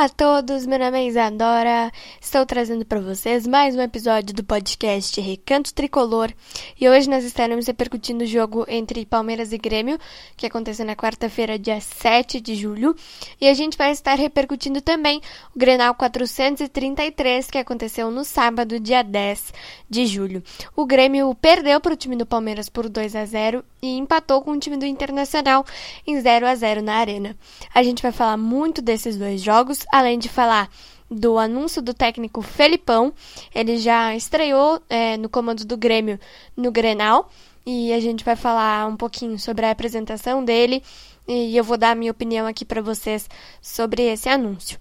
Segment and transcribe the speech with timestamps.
[0.00, 1.92] Olá a todos, meu nome é Isadora.
[2.18, 6.32] Estou trazendo para vocês mais um episódio do podcast Recanto Tricolor.
[6.80, 9.98] E hoje nós estaremos repercutindo o jogo entre Palmeiras e Grêmio,
[10.38, 12.96] que aconteceu na quarta-feira, dia 7 de julho.
[13.38, 15.20] E a gente vai estar repercutindo também
[15.54, 19.52] o Grenal 433, que aconteceu no sábado, dia 10
[19.86, 20.42] de julho.
[20.74, 24.52] O Grêmio perdeu para o time do Palmeiras por 2 a 0 e empatou com
[24.52, 25.64] o time do Internacional
[26.06, 27.36] em 0 a 0 na Arena.
[27.74, 30.70] A gente vai falar muito desses dois jogos além de falar
[31.10, 33.12] do anúncio do técnico Felipão.
[33.54, 36.18] Ele já estreou é, no comando do Grêmio
[36.56, 37.30] no Grenal
[37.66, 40.82] e a gente vai falar um pouquinho sobre a apresentação dele
[41.26, 43.28] e eu vou dar a minha opinião aqui para vocês
[43.60, 44.78] sobre esse anúncio.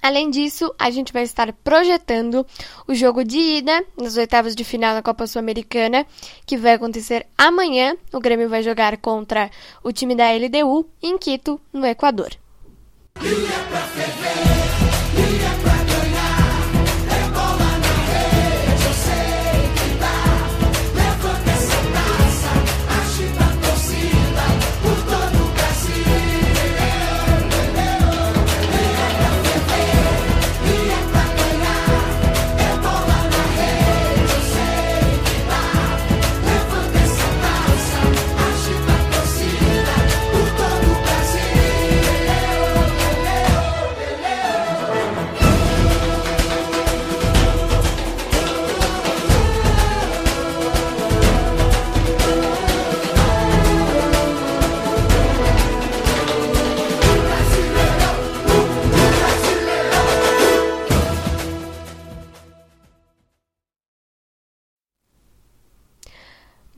[0.00, 2.46] Além disso, a gente vai estar projetando
[2.86, 6.06] o jogo de ida nas oitavas de final da Copa Sul-Americana,
[6.46, 7.96] que vai acontecer amanhã.
[8.12, 9.50] O Grêmio vai jogar contra
[9.82, 12.30] o time da LDU em Quito, no Equador.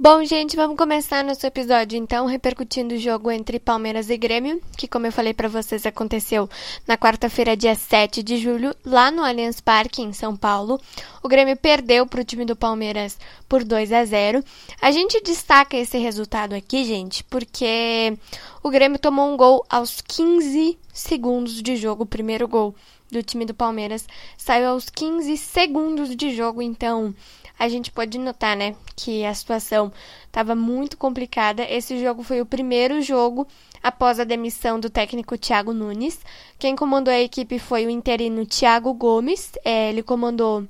[0.02, 4.88] Bom, gente, vamos começar nosso episódio então repercutindo o jogo entre Palmeiras e Grêmio, que,
[4.88, 6.48] como eu falei para vocês, aconteceu
[6.88, 10.80] na quarta-feira, dia 7 de julho, lá no Allianz Parque, em São Paulo.
[11.22, 14.42] O Grêmio perdeu para o time do Palmeiras por 2 a 0.
[14.80, 18.16] A gente destaca esse resultado aqui, gente, porque
[18.62, 22.74] o Grêmio tomou um gol aos 15 segundos de jogo, o primeiro gol
[23.10, 24.06] do time do Palmeiras
[24.36, 27.14] saiu aos 15 segundos de jogo, então
[27.58, 29.92] a gente pode notar, né, que a situação
[30.26, 31.62] estava muito complicada.
[31.62, 33.46] Esse jogo foi o primeiro jogo
[33.82, 36.18] após a demissão do técnico Thiago Nunes.
[36.58, 39.52] Quem comandou a equipe foi o interino Thiago Gomes.
[39.62, 40.66] É, ele comandou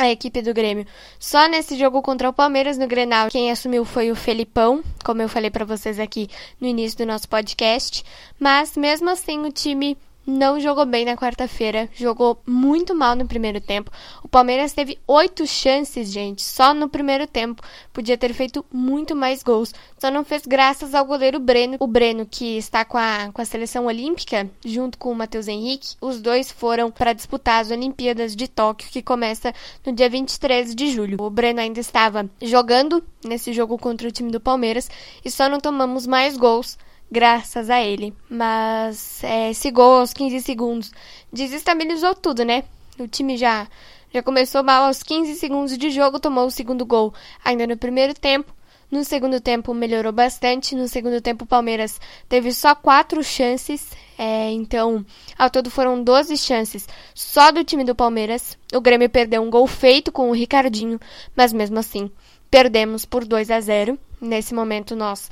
[0.00, 0.86] a equipe do Grêmio.
[1.18, 5.28] Só nesse jogo contra o Palmeiras no Grenal, quem assumiu foi o Felipão, como eu
[5.28, 6.28] falei para vocês aqui
[6.58, 8.02] no início do nosso podcast.
[8.38, 13.60] Mas mesmo assim o time não jogou bem na quarta-feira, jogou muito mal no primeiro
[13.60, 13.90] tempo.
[14.22, 17.62] O Palmeiras teve oito chances, gente, só no primeiro tempo.
[17.92, 21.76] Podia ter feito muito mais gols, só não fez graças ao goleiro Breno.
[21.80, 25.96] O Breno, que está com a, com a seleção olímpica, junto com o Matheus Henrique,
[26.00, 29.52] os dois foram para disputar as Olimpíadas de Tóquio, que começa
[29.84, 31.16] no dia 23 de julho.
[31.20, 34.90] O Breno ainda estava jogando nesse jogo contra o time do Palmeiras
[35.24, 36.78] e só não tomamos mais gols
[37.10, 38.14] graças a ele.
[38.28, 40.92] Mas é, esse gol aos 15 segundos
[41.32, 42.64] desestabilizou tudo, né?
[42.98, 43.66] O time já,
[44.12, 47.12] já começou mal aos 15 segundos de jogo, tomou o segundo gol
[47.44, 48.52] ainda no primeiro tempo.
[48.90, 50.74] No segundo tempo melhorou bastante.
[50.74, 53.92] No segundo tempo o Palmeiras teve só quatro chances.
[54.18, 55.06] É, então,
[55.38, 58.58] ao todo foram 12 chances só do time do Palmeiras.
[58.74, 60.98] O Grêmio perdeu um gol feito com o Ricardinho,
[61.36, 62.10] mas mesmo assim
[62.50, 63.96] perdemos por 2 a 0.
[64.20, 65.30] Nesse momento nós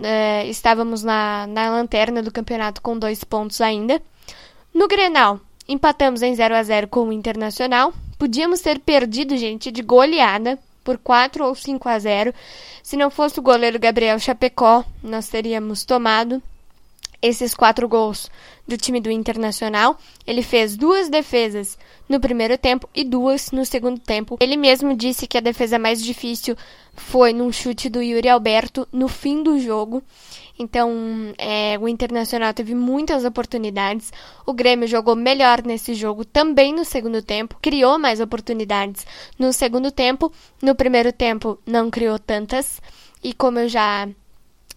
[0.00, 4.00] é, estávamos na, na lanterna do campeonato com dois pontos ainda.
[4.72, 7.92] No Grenal, empatamos em 0 a 0 com o Internacional.
[8.18, 12.34] Podíamos ter perdido, gente, de goleada por 4 ou 5 a 0.
[12.82, 16.42] Se não fosse o goleiro Gabriel Chapecó, nós teríamos tomado
[17.22, 18.28] esses quatro gols
[18.66, 19.96] do time do Internacional.
[20.26, 21.78] Ele fez duas defesas
[22.08, 24.36] no primeiro tempo e duas no segundo tempo.
[24.40, 26.56] Ele mesmo disse que a defesa mais difícil
[26.94, 30.02] foi num chute do Yuri Alberto no fim do jogo.
[30.58, 30.92] Então,
[31.38, 34.12] é, o Internacional teve muitas oportunidades.
[34.44, 39.06] O Grêmio jogou melhor nesse jogo também no segundo tempo, criou mais oportunidades
[39.38, 40.30] no segundo tempo.
[40.60, 42.80] No primeiro tempo, não criou tantas.
[43.24, 44.08] E como eu já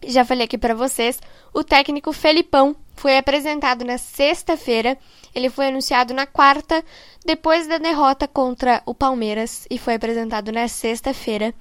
[0.08, 1.20] já falei aqui para vocês,
[1.54, 4.98] o técnico Felipão foi apresentado na sexta-feira.
[5.34, 6.84] Ele foi anunciado na quarta,
[7.26, 11.54] depois da derrota contra o Palmeiras, e foi apresentado na sexta-feira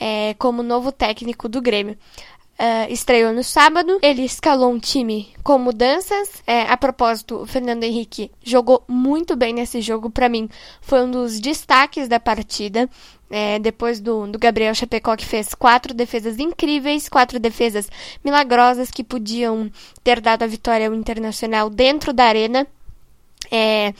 [0.00, 1.96] é, como novo técnico do Grêmio.
[2.58, 6.42] Uh, estreou no sábado, ele escalou um time com mudanças.
[6.46, 10.48] É, a propósito, o Fernando Henrique jogou muito bem nesse jogo, para mim
[10.80, 12.88] foi um dos destaques da partida.
[13.34, 17.88] É, depois do, do Gabriel Chapecó, que fez quatro defesas incríveis, quatro defesas
[18.22, 19.72] milagrosas que podiam
[20.04, 22.66] ter dado a vitória ao Internacional dentro da arena.
[23.50, 23.94] É,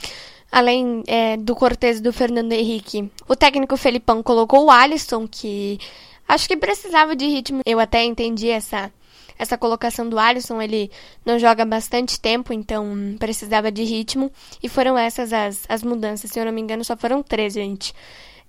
[0.51, 5.79] além é, do Cortez do Fernando Henrique, o técnico Felipão colocou o Alisson, que
[6.27, 7.61] acho que precisava de ritmo.
[7.65, 8.91] Eu até entendi essa
[9.37, 10.91] essa colocação do Alisson, ele
[11.25, 14.31] não joga bastante tempo, então precisava de ritmo.
[14.61, 17.93] E foram essas as, as mudanças, se eu não me engano, só foram três, gente.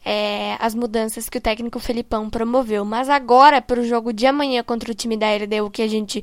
[0.05, 2.85] É, as mudanças que o técnico Felipão promoveu.
[2.85, 6.23] Mas agora, para o jogo de amanhã contra o time da LDU, que a gente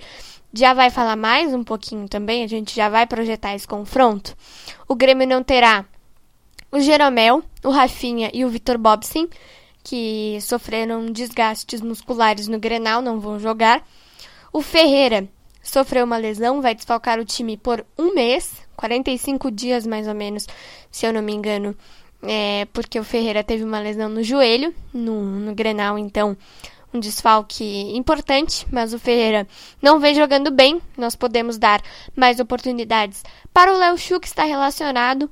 [0.53, 4.35] já vai falar mais um pouquinho também, a gente já vai projetar esse confronto.
[4.87, 5.85] O Grêmio não terá
[6.71, 9.27] o Jeromel, o Rafinha e o Vitor Bobson,
[9.83, 13.85] que sofreram desgastes musculares no Grenal, não vão jogar.
[14.53, 15.27] O Ferreira
[15.63, 20.47] sofreu uma lesão, vai desfalcar o time por um mês, 45 dias mais ou menos,
[20.91, 21.75] se eu não me engano,
[22.23, 26.37] é, porque o Ferreira teve uma lesão no joelho, no, no Grenal, então
[26.93, 27.63] um desfalque
[27.95, 29.47] importante, mas o Ferreira
[29.81, 30.81] não vem jogando bem.
[30.97, 31.81] Nós podemos dar
[32.15, 33.23] mais oportunidades
[33.53, 35.29] para o Léo Chu, que está relacionado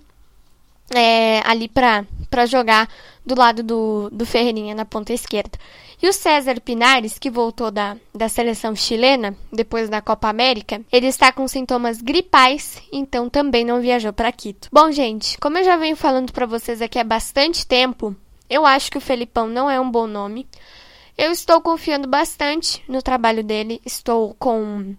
[0.96, 1.68] é, ali
[2.30, 2.88] para jogar
[3.26, 5.58] do lado do, do Ferreirinha na ponta esquerda.
[6.02, 11.08] E o César Pinares, que voltou da, da seleção chilena depois da Copa América, ele
[11.08, 14.70] está com sintomas gripais, então também não viajou para Quito.
[14.72, 18.16] Bom, gente, como eu já venho falando para vocês aqui há bastante tempo,
[18.50, 20.48] eu acho que o Felipão não é um bom nome.
[21.18, 24.96] Eu estou confiando bastante no trabalho dele, estou com,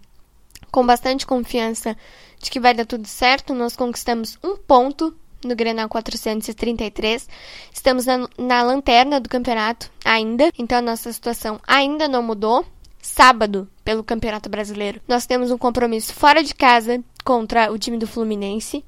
[0.71, 1.97] com bastante confiança
[2.37, 3.55] de que vai dar tudo certo.
[3.55, 7.27] Nós conquistamos um ponto no Grenal 433.
[7.73, 12.65] Estamos na, na lanterna do campeonato ainda, então a nossa situação ainda não mudou.
[13.01, 18.05] Sábado, pelo Campeonato Brasileiro, nós temos um compromisso fora de casa contra o time do
[18.05, 18.85] Fluminense.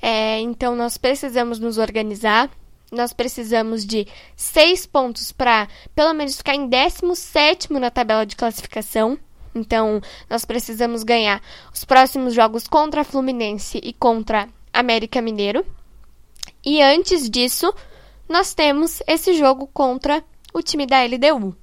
[0.00, 2.50] É, então nós precisamos nos organizar.
[2.90, 9.18] Nós precisamos de seis pontos para pelo menos ficar em 17 na tabela de classificação.
[9.54, 11.42] Então, nós precisamos ganhar
[11.72, 15.64] os próximos jogos contra a Fluminense e contra América Mineiro.
[16.64, 17.72] E antes disso,
[18.28, 21.56] nós temos esse jogo contra o time da LDU.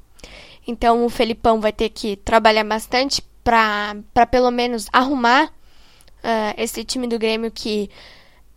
[0.67, 7.07] Então o Felipão vai ter que trabalhar bastante para pelo menos arrumar uh, esse time
[7.07, 7.89] do Grêmio que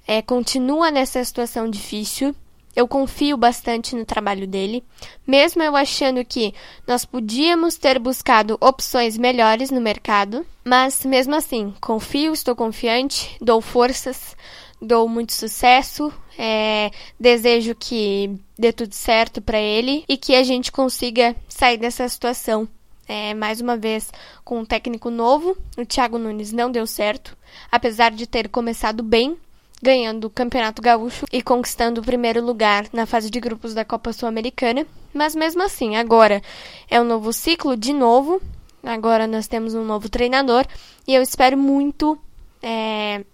[0.06, 2.34] é, continua nessa situação difícil.
[2.76, 4.84] Eu confio bastante no trabalho dele,
[5.26, 6.52] mesmo eu achando que
[6.86, 13.62] nós podíamos ter buscado opções melhores no mercado, mas mesmo assim, confio, estou confiante, dou
[13.62, 14.36] forças,
[14.78, 20.70] dou muito sucesso, é, desejo que dê tudo certo para ele e que a gente
[20.70, 22.68] consiga sair dessa situação.
[23.08, 24.12] É, mais uma vez,
[24.44, 27.36] com um técnico novo, o Thiago Nunes não deu certo,
[27.70, 29.38] apesar de ter começado bem
[29.82, 34.12] ganhando o Campeonato Gaúcho e conquistando o primeiro lugar na fase de grupos da Copa
[34.12, 34.86] Sul-Americana.
[35.12, 36.42] Mas mesmo assim, agora
[36.90, 38.40] é um novo ciclo de novo.
[38.82, 40.66] Agora nós temos um novo treinador
[41.06, 42.18] e eu espero muito
[42.62, 43.24] é,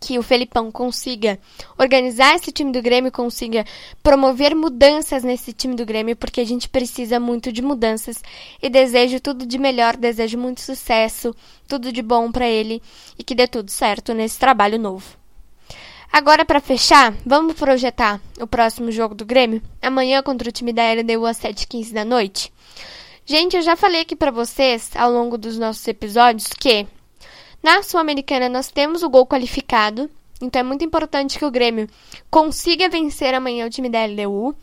[0.00, 1.38] que o Felipão consiga
[1.78, 3.64] organizar esse time do Grêmio, consiga
[4.02, 8.22] promover mudanças nesse time do Grêmio, porque a gente precisa muito de mudanças
[8.62, 11.34] e desejo tudo de melhor, desejo muito sucesso,
[11.66, 12.82] tudo de bom para ele
[13.18, 15.23] e que dê tudo certo nesse trabalho novo.
[16.16, 19.60] Agora, para fechar, vamos projetar o próximo jogo do Grêmio?
[19.82, 22.52] Amanhã contra o time da LDU às 7h15 da noite.
[23.26, 26.86] Gente, eu já falei aqui para vocês ao longo dos nossos episódios que
[27.60, 30.08] na Sul-Americana nós temos o gol qualificado,
[30.40, 31.88] então é muito importante que o Grêmio
[32.30, 34.54] consiga vencer amanhã o time da LDU.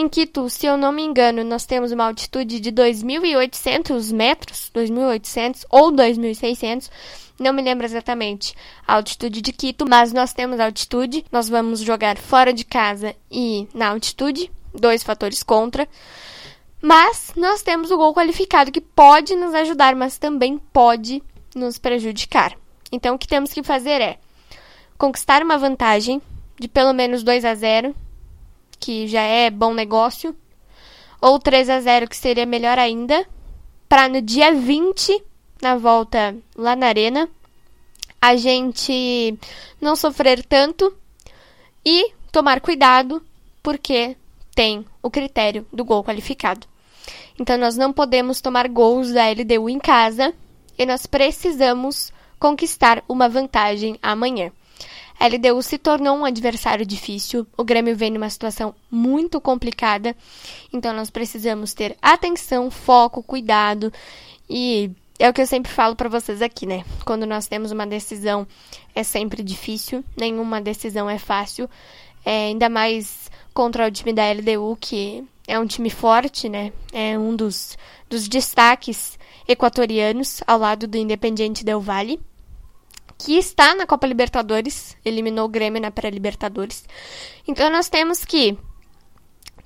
[0.00, 5.64] Em Quito, se eu não me engano, nós temos uma altitude de 2.800 metros, 2.800
[5.68, 6.88] ou 2.600
[7.36, 8.54] não me lembro exatamente
[8.86, 11.24] a altitude de Quito, mas nós temos altitude.
[11.32, 15.88] Nós vamos jogar fora de casa e na altitude, dois fatores contra.
[16.80, 21.20] Mas nós temos o gol qualificado que pode nos ajudar, mas também pode
[21.56, 22.56] nos prejudicar.
[22.92, 24.18] Então o que temos que fazer é
[24.96, 26.22] conquistar uma vantagem
[26.58, 27.94] de pelo menos 2 a 0,
[28.78, 30.34] que já é bom negócio,
[31.20, 33.26] ou 3 a 0, que seria melhor ainda,
[33.88, 35.22] para no dia 20
[35.60, 37.28] na volta lá na arena,
[38.20, 39.38] a gente
[39.80, 40.94] não sofrer tanto
[41.84, 43.22] e tomar cuidado,
[43.62, 44.16] porque
[44.54, 46.66] tem o critério do gol qualificado.
[47.38, 50.34] Então, nós não podemos tomar gols da LDU em casa
[50.76, 54.50] e nós precisamos conquistar uma vantagem amanhã.
[55.18, 60.14] A LDU se tornou um adversário difícil, o Grêmio vem numa situação muito complicada,
[60.72, 63.92] então nós precisamos ter atenção, foco, cuidado.
[64.48, 66.84] E é o que eu sempre falo para vocês aqui, né?
[67.04, 68.46] Quando nós temos uma decisão,
[68.94, 71.68] é sempre difícil, nenhuma decisão é fácil,
[72.24, 76.72] é, ainda mais contra o time da LDU, que é um time forte, né?
[76.92, 77.76] É um dos,
[78.08, 82.20] dos destaques equatorianos ao lado do Independiente Del Valle,
[83.18, 86.84] que está na Copa Libertadores, eliminou o Grêmio na pré-Libertadores.
[87.46, 88.56] Então nós temos que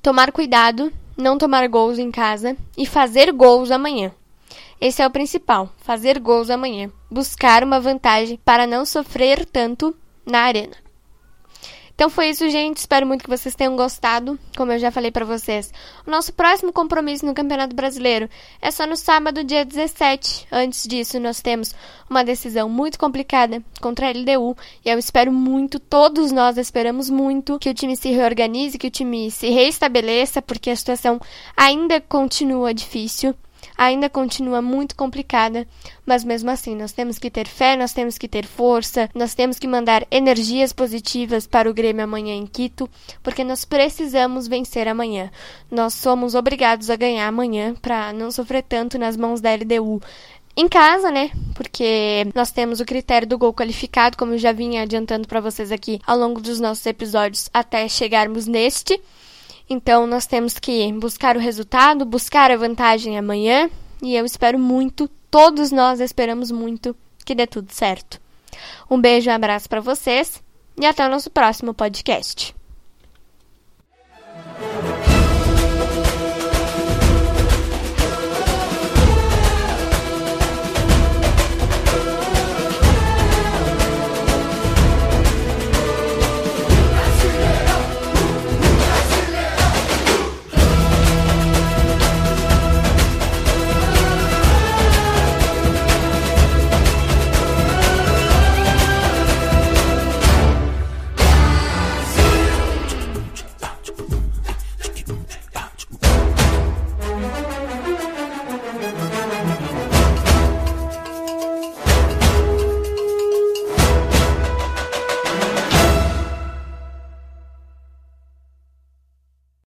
[0.03, 4.11] tomar cuidado, não tomar gols em casa e fazer gols amanhã.
[4.81, 9.95] Esse é o principal, fazer gols amanhã, buscar uma vantagem para não sofrer tanto
[10.27, 10.82] na arena.
[12.03, 12.79] Então foi isso, gente.
[12.79, 14.37] Espero muito que vocês tenham gostado.
[14.57, 15.73] Como eu já falei para vocês,
[16.05, 18.29] o nosso próximo compromisso no Campeonato Brasileiro
[18.61, 20.49] é só no sábado, dia 17.
[20.51, 21.73] Antes disso, nós temos
[22.11, 27.57] uma decisão muito complicada contra a LDU e eu espero muito, todos nós esperamos muito
[27.61, 31.21] que o time se reorganize, que o time se reestabeleça, porque a situação
[31.57, 33.33] ainda continua difícil
[33.77, 35.67] ainda continua muito complicada,
[36.05, 39.59] mas mesmo assim nós temos que ter fé, nós temos que ter força, nós temos
[39.59, 42.89] que mandar energias positivas para o Grêmio amanhã em Quito,
[43.23, 45.31] porque nós precisamos vencer amanhã.
[45.71, 50.01] Nós somos obrigados a ganhar amanhã para não sofrer tanto nas mãos da LDU
[50.57, 51.31] em casa, né?
[51.55, 55.73] Porque nós temos o critério do gol qualificado, como eu já vinha adiantando para vocês
[55.73, 59.01] aqui ao longo dos nossos episódios até chegarmos neste.
[59.73, 63.71] Então, nós temos que buscar o resultado, buscar a vantagem amanhã.
[64.03, 68.21] E eu espero muito, todos nós esperamos muito que dê tudo certo.
[68.91, 70.43] Um beijo e um abraço para vocês
[70.79, 72.55] e até o nosso próximo podcast.